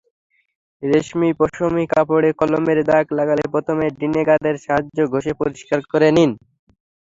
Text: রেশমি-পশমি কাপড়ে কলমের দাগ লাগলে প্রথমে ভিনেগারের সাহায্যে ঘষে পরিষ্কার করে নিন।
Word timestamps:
রেশমি-পশমি 0.83 1.83
কাপড়ে 1.93 2.29
কলমের 2.39 2.79
দাগ 2.89 3.05
লাগলে 3.17 3.43
প্রথমে 3.53 3.85
ভিনেগারের 3.97 4.55
সাহায্যে 4.65 5.03
ঘষে 5.13 5.31
পরিষ্কার 5.41 5.79
করে 5.91 6.09
নিন। 6.15 6.31